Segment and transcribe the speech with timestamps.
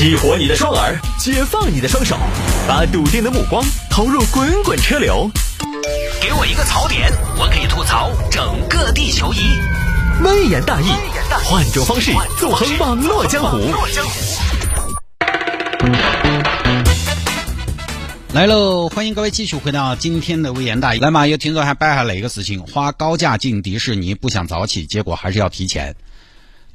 [0.00, 2.16] 激活你的双耳，解放你的双手，
[2.66, 5.30] 把笃定的目光投入滚滚车流。
[6.22, 9.60] 给我一个槽点，我可以吐槽整个地球仪。
[10.24, 10.86] 微言大义，
[11.44, 13.58] 换种方式纵横网络江湖。
[18.32, 20.98] 来喽，欢迎各位继续回到今天的微言大义。
[20.98, 25.94] 来嘛，有听众还摆下了一个事情，花高价进迪士尼，不想早起，结果还是要提前。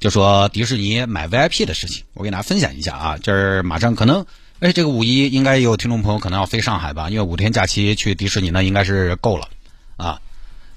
[0.05, 3.17] 就说迪士尼买 VIP 的事情，我给大家分享一下啊。
[3.17, 4.23] 这儿马上可能，
[4.59, 9.49] 哎，这个五一应该有听众朋友可能要飞上海吧，因为五天假期去迪士尼呢，应该是够了
[9.97, 10.21] 啊，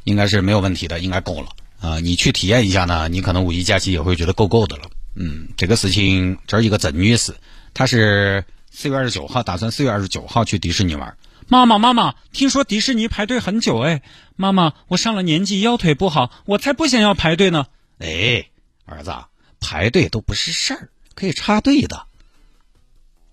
[0.05, 2.01] 应该是没有问题的，应该够了啊。
[2.01, 4.85] 你去体验一下呢，你可能五一假期也会觉得够够的了。
[5.15, 7.35] 嗯，这个事情，这儿一个郑女士，
[7.74, 8.43] 她是。
[8.71, 11.16] 四月二十九号，打算四月二十九号去迪士尼玩。
[11.49, 14.01] 妈妈，妈妈，听说迪士尼排队很久哎。
[14.37, 17.66] 妈妈，我上了年纪，腰腿不好，我才不想要排队呢。
[17.99, 18.47] 哎，
[18.88, 19.15] 儿子，
[19.60, 22.06] 排队都不是事儿，可以插队的。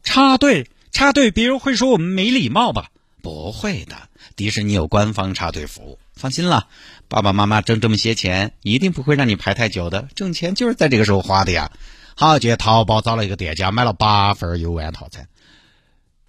[0.04, 2.92] 插队，插队，别人会说我们没礼貌吧？
[3.22, 3.96] 不会的，
[4.36, 6.68] 迪士尼有官方插队服务，放心了。
[7.08, 10.08] 爸爸妈妈挣这么些钱，一定不会让你排太久的。
[10.14, 11.72] 挣钱就是在这个时候花的呀。
[12.16, 15.28] 好，就淘宝找了一个店家，买了八份游玩套餐。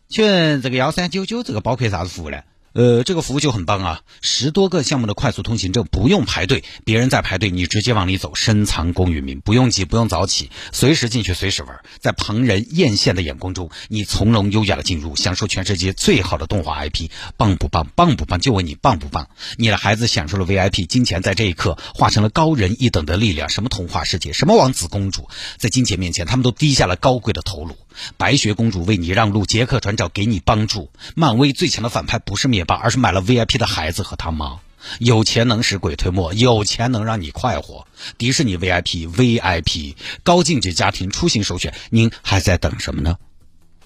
[0.09, 2.43] 请问这个幺三九九这个包括啥子服务呢？
[2.77, 4.03] 呃，这个服务就很棒啊！
[4.21, 17.87] 十多个项目的快速通行证，不用排队，别人在排队，你直接往里走，深藏功与名，不用急，不用早起，随时进去，随时玩，在旁人艳羡的眼光中，你从容优雅的进入，享受全世界最好的动画 IP，棒不棒？
[17.97, 18.39] 棒不棒？
[18.39, 19.31] 就问你棒不棒？
[19.57, 27.75] 你的孩子享受了 VIP，金钱在这一刻化成了高人一等的力量，什么童话世界，什么王子公主，在金钱面前，他们都低下了高贵的头颅。
[28.17, 32.77] 白雪公主为你让路，杰克船长给你帮助，漫威最强的反派不是灭霸。
[32.77, 34.61] 而是买了 VIP 的孩子和他妈，
[34.99, 37.87] 有钱能使鬼推磨，有钱能让你快活。
[38.19, 43.17] 迪士尼 VIP，VIP 高净值家庭出行首选，您还在等什么呢？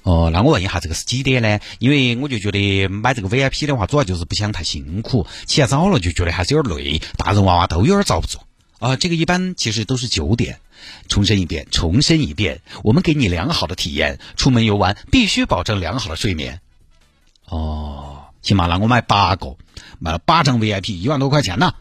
[0.02, 1.60] 哦，那我问一下，这个是几点呢？
[1.78, 8.38] 因为我就觉得买这个 VIP 的话，主要就是不想太辛苦，起来早了就觉得还是有点累，大人娃娃都有点遭不住。
[8.78, 10.58] 啊，这个一般其实都是九点。
[11.08, 16.60] 重申一遍，重申一遍，我们给你良好的体验，出门游玩必须保证良好的睡眠。
[17.46, 18.16] 哦。
[18.42, 19.58] 行嘛，那我买八个，
[19.98, 21.74] 买了八张 VIP，一万多块钱呢。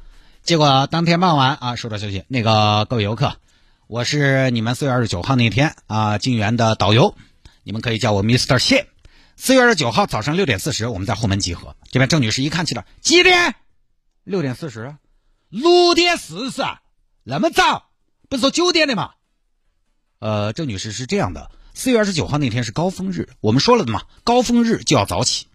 [0.44, 3.38] 结果当天傍晚啊，收到消息，那个各位游客，
[3.88, 7.16] 我是你们四月二十九号那天啊进园的导游，
[7.64, 8.60] 你们可以叫我 Mr.
[8.60, 8.88] 谢。
[9.38, 11.78] 四月二十九号早上六点四十，我们在后门集合。
[11.92, 13.56] 这边郑女士一看起来几点？
[14.26, 14.98] 六点四十，
[15.48, 16.62] 六点四十，
[17.24, 17.89] 那么早？
[18.30, 19.12] 不是说九点的吗？
[20.20, 25.48] 呃，郑女士是这样的，四月二十九号那天是高峰日，我们说了的嘛，高峰日就要早起。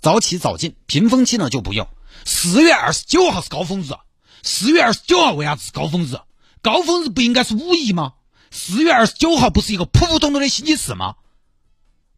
[0.00, 1.88] 早起早进，平峰期呢就不用。
[2.24, 3.92] 四月二十九号是高峰日，
[4.42, 6.16] 四月二十九号为啥子是高峰日？
[6.60, 8.14] 高峰日不应该是五一吗？
[8.50, 11.14] 四月二十九号不是一个普普通通的星期四吗？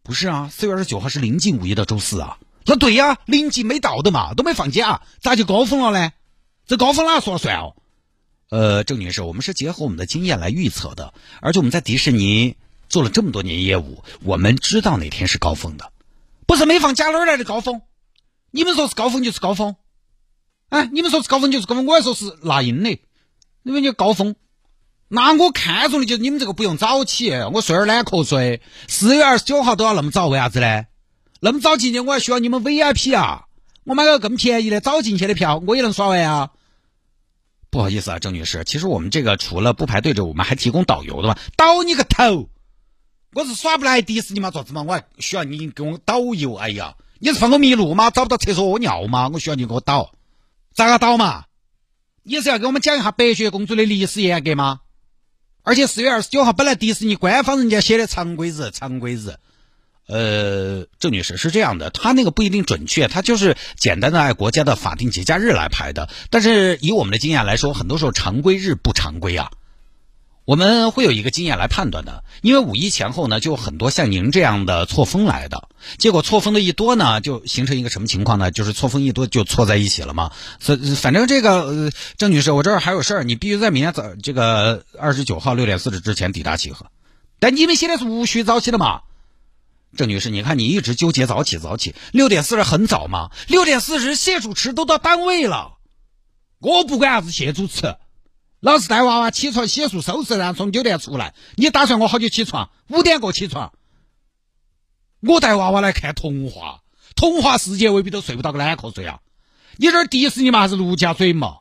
[0.01, 2.39] 不是啊，四月二十九号是临近五一的周四啊。
[2.65, 6.11] 那对呀，临近没到的嘛，都没放假，咋就高峰了呢？
[6.65, 7.75] 这高峰哪说了算哦？
[8.51, 12.57] 呃，郑女士，我们是结合我们的经验来预测的，而且我们在迪士尼
[12.89, 15.93] 做了这么多年业务，我们知道哪天是高峰的。
[16.45, 17.81] 不是没放假哪儿来的高峰？
[18.51, 19.77] 你们说是高峰就是高峰，
[20.67, 22.99] 哎，你们说是高峰就是高峰，我还说是那英的，
[23.63, 24.35] 因为你高峰，
[25.07, 30.87] 那我看中的就是你们这个不用早起，我睡儿懒瞌睡，四月二十九号都要那么早，为啥子呢？
[31.39, 33.45] 那么早进去我还需要你们 VIP 啊，
[33.85, 36.51] 我买个更便宜的早进去的票，我也能耍完啊。
[37.71, 42.49] 不好意思啊，郑女士，其实我们这个除了不排队之外，我们还提供导游的嘛，导你个头！
[43.33, 44.83] 我是耍不来迪士尼嘛，咋子嘛？
[44.83, 46.55] 我还需要你给我导游。
[46.55, 48.09] 哎呀，你是怕我迷路吗？
[48.11, 49.29] 找不到厕所屙尿吗？
[49.31, 50.11] 我需要你给我导，
[50.75, 51.45] 咋个导嘛？
[52.23, 54.81] 你是要给我们讲一下白雪公主的历史沿革吗？
[55.63, 59.37] 而且四月二十九号本来迪士尼官方人家写的常规日，常规日。
[60.11, 66.09] 呃，郑女士是这样的，他那个不一定准确，他就是简单的按国家的法定节假日来排的。
[66.29, 69.49] 但是以我们的经验来说，很多时候常规日不常规啊。
[70.43, 78.51] 我们会有一个经验来判断的，因为五一前后呢，就很多像您这样的错峰来的，结果错峰的一多呢，就形成一个什么情况呢？
[78.51, 80.31] 就是错峰一多就错在一起了嘛。
[80.59, 86.87] 所反正这个郑女士，我这儿还有事儿，你必须在明天早这个二十九号六点四十之前抵达集合。
[87.39, 89.01] 但你们现在是无需早起的嘛？
[89.95, 93.29] 郑女士，你看你一直纠结早起早起，六点四十很早吗？
[93.47, 95.77] 六点四十谢主持都到单位了，
[96.59, 97.95] 我不管啥子谢主持。
[98.61, 101.33] 老是带娃娃起床洗漱收拾，然后从酒店出来。
[101.55, 102.69] 你打算我好久起床？
[102.89, 103.73] 五点过起床。
[105.19, 106.81] 我带娃娃来看童话，
[107.15, 109.19] 童话世界未必都睡不到个懒瞌睡啊！
[109.77, 111.57] 你这迪士尼嘛还是陆家嘴嘛？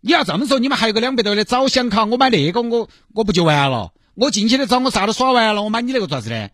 [0.00, 3.92] 你要这么说，你们还有个两百多的早享卡，我买那个我我不就完了？
[4.14, 6.48] 我进去的早我啥都耍完了，我买你那个做啥子呢？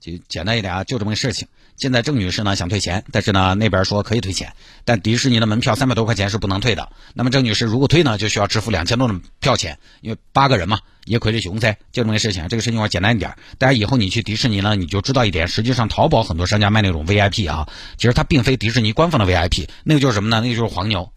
[0.00, 1.46] 就简单一点啊，就这么个事情。
[1.76, 4.52] 现在郑女士呢想退钱，但是呢那边说可以退钱，
[4.84, 6.88] 但迪士尼的门票三百多块钱是不能退的。
[7.14, 12.46] 那么郑女士如果退呢，就需要支付两千多的票钱，因为八个人嘛，也亏了熊噻，就这么个事情。
[12.48, 17.66] 这个事情我简单一点，大家以后你去迪士尼呢，你就知道一点，实际上淘宝很多商家卖那种 VIP 啊，
[17.96, 20.40] 其实它并非迪士尼官方的 VIP，那个就是什么呢？
[20.42, 21.10] 那个就是黄牛。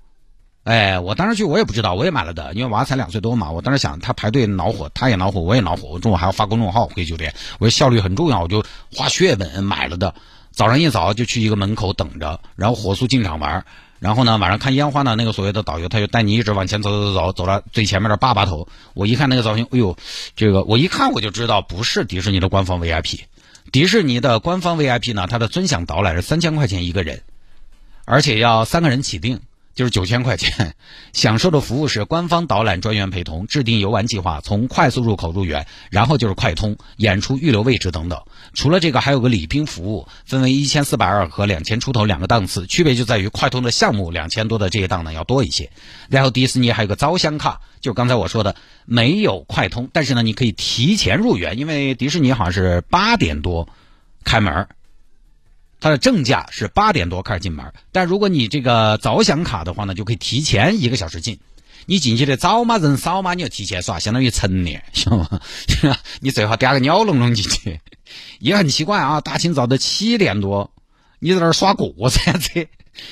[0.64, 3.52] 哎，我当时去我也不知道，我也买了的，因为娃才两岁多嘛。
[3.52, 5.90] 我当时想他排队恼火，他也恼火，我也恼火。
[5.90, 8.64] 我中午还要发公众号回酒店，我说效率很重要，我就
[8.96, 10.16] 花血本买了的。
[10.52, 13.66] 早上一早就去一个门口等着，然后火速进场玩。
[14.00, 18.68] 然后呢，晚上看烟花呢，那个所谓的导游他就带你一直往前走走走，走到最前面的坝坝头。
[18.94, 19.98] 我一看那个造型，哎呦，
[20.36, 23.22] 这个我一看我就知道不是迪士尼的官方 VIP。
[23.72, 27.22] 迪士尼的官方 VIP 呢，它的尊享导览是三千块钱一个人，
[28.06, 29.42] 而且要三个人起订。
[29.76, 30.76] 就是九千块钱，
[31.14, 38.22] 享受的服务是官方导览专员陪同，制定游玩计划，从快速入口入园，然后就是快通演出预留位置等等。
[38.54, 45.72] 除了这个，还有个礼宾服务，分为一千四百二和两千出头两个档次，区别就在于快通的项目两千多的这一档呢要多一些。
[46.10, 48.56] 然后迪士尼还有个早享卡，就刚才我说的
[48.86, 53.68] 没有快通，但是呢你可以提前入园，因为迪士尼好像是八点多
[54.24, 54.68] 开门。
[55.84, 61.38] 它的正价是八点多开始进门，但如果你这个早享卡的话呢，就可以提前一个小时进。
[61.86, 65.42] 你进去的早嘛，人少嘛，你就提前刷，相当于晨练，晓得吗？
[66.22, 67.82] 你最好点个鸟笼笼进去。
[68.40, 70.72] 也很奇怪啊，大清早的七点多，
[71.20, 72.66] 你在那儿耍过山车，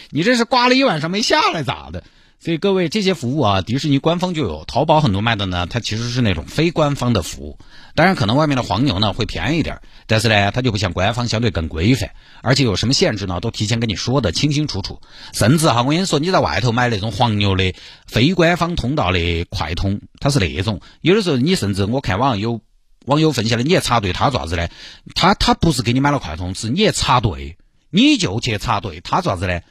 [0.10, 2.02] 你这是刮了一晚上没下来咋的？
[2.44, 7.60] 所以各位，这些服务啊，迪士尼官方就有，淘宝很多卖的呢，它其实是那种非官方的服务。
[7.94, 12.10] 当然，可能外面的黄牛呢会便宜一点，但是呢，它就不像官方相对更规范，
[12.42, 15.02] 而且有什么限制呢，都提前跟你说的清清楚楚。
[15.34, 17.76] 甚至哈，我跟你说，你在外头买那种黄牛的
[18.08, 22.62] 非官方通道的快通，它是那种，有的时候你甚至我看网上有
[23.06, 24.68] 网友分享的，你也插队，他做啥子呢？
[25.14, 27.58] 他他不是给你买了快通，是你也插队，
[27.92, 29.62] 你就去插队，他做啥子呢？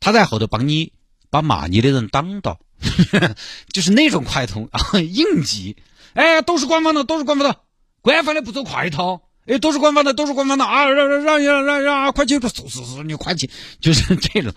[0.00, 0.92] 他在后头帮你。
[1.30, 2.58] 把骂你的人挡到，
[3.72, 5.76] 就是那种快通啊，应急，
[6.14, 7.56] 哎，都是官方的，都是官方的，
[8.02, 13.48] 官方的不走快通，哎，都是官方的，都是官方的啊，让让让让让让，快去，走走走，你快去，
[13.80, 14.52] 就是 这种。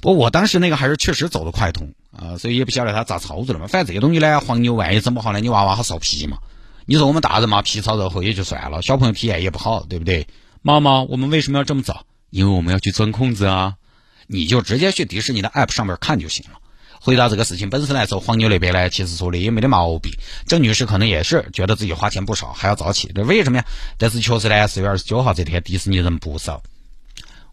[0.00, 3.66] 不我当时那个还是确实走的快通啊，所以也不晓得他咋操作的嘛。
[3.66, 6.38] 反正这些东西呢，黄牛万一整不好呢，你娃娃好臊皮嘛。
[6.86, 10.28] 你说我们大人嘛，皮糙肉厚也就算了，小朋友体验也不好，对不对？
[10.62, 12.04] 妈妈，我们为什么要这么早？
[12.30, 13.74] 因为我们要去钻空子啊。
[14.28, 16.58] 你就直接去迪士尼的 App 上面看就行了。
[17.00, 20.12] 回答这个事情本身来说，黄牛那边呢，其实说的也没得毛病。
[20.46, 23.64] 郑女士可能也是觉得自己花钱不少，还要早起，这为什么呀？
[23.96, 26.62] 但是确实呢，四月二十九号这天迪士尼人不少。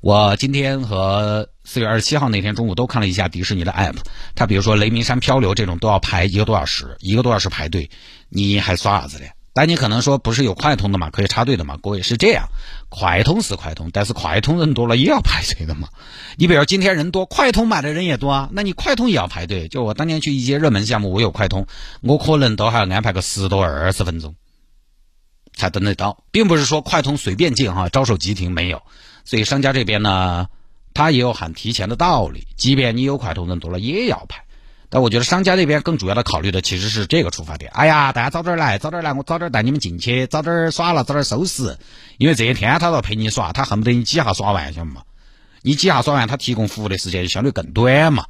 [0.02, 3.98] 我今天和四月二十七号那天中午都看了一下迪士尼的 App，
[4.36, 7.90] 它比如说雷鸣山漂流这种都要排一个多小时，一个多小时排队，
[8.30, 9.26] 你还耍啥子呢？
[9.58, 11.78] 但你可能说不是有快通的嘛，可以插队的嘛？
[11.82, 12.50] 各位是这样，
[12.90, 15.88] 快通是快通，但是快通人多了也要排队的嘛。
[16.36, 19.70] 你比如今天人多，快通买的人也多啊，那你快通也要排队。
[19.70, 21.68] 就我当年去一些热门项目，我有快通，
[22.02, 24.36] 我可能都还要安排个十多二十分钟
[25.54, 28.84] 才等得到，并不是说快通随便进哈，招手即停没有。
[29.24, 30.48] 所以商家这边呢，
[30.94, 34.45] 他也有喊提前的道理，即便你有快通人多了也要排。
[34.96, 37.70] 但我觉得商家那边更主要的考虑的其实是这个出发点。
[37.74, 41.78] 哎呀，大家早点来，早点来，我早点带你们进去，早点耍了，早点收拾。
[42.18, 45.02] 因为这一天他要陪你耍，他恨不得你几下耍完，晓得吗？
[45.64, 48.24] 你几下耍完，他提供服务的时间就相对更短嘛。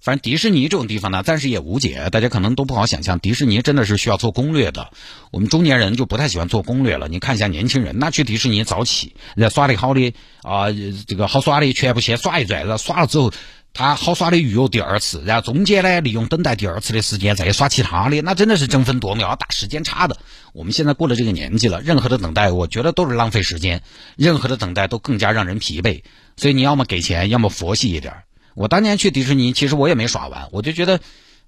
[0.00, 3.20] 反正迪士尼这种地方呢，暂时也无解，大家可能都不好想象。
[3.20, 4.90] 迪士尼真的是需要做攻略的。
[5.30, 7.06] 我们中年人就不太喜欢做攻略了。
[7.06, 10.72] 你看一下年轻人，那去迪士尼早起，人家耍的好的啊，
[11.06, 13.32] 这个好耍的全部先耍一转，然后耍了之后。
[13.72, 20.16] 他好耍的预约第二次，然后中间呢，利用等待第二次的时间再耍其他的，那真的是争分夺秒、打时间差的。
[20.52, 23.82] 我们现在过了这个年纪了，任何的等待，我觉得都是浪费时间，
[24.16, 26.02] 任何的等待都更加让人疲惫。
[26.36, 28.14] 所以你要么给钱，要么佛系一点。
[28.54, 31.00] 我当年去迪士尼，其实我也没耍完，我就觉得，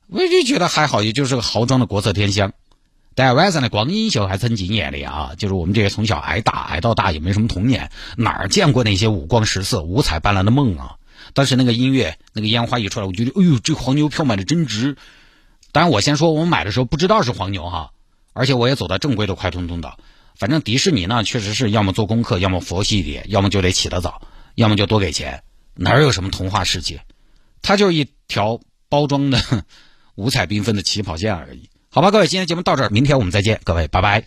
[0.06, 2.52] 我就觉得还好，也就是个豪装的国色天香。
[3.14, 5.32] 但晚上的光影秀还是很惊艳的啊！
[5.36, 10.96] 就是我们这些从小挨打挨到大，也没什么童年，哪儿见过那些五光十色、五彩斑斓的梦啊？
[11.34, 14.96] 当时那个音乐，那个烟花一出来，我觉得，哎呦，这黄牛票买的真值。
[15.72, 17.92] 当然，我先说，我买的时候不知道是黄牛哈，
[18.32, 19.98] 而且我也走的正规的快通通道。
[20.36, 24.22] 反正迪士尼呢，确实是要么做功课，要么佛系一点，要么就得起得早，
[24.54, 25.42] 要么就多给钱。
[25.74, 27.02] 哪有什么童话世界？
[27.62, 29.40] 它就是一条包装的
[30.16, 31.70] 五彩缤纷的起跑线而已。
[31.88, 34.26] 好吧，各位，今天节目到这儿，明天我们再见，各位，拜拜。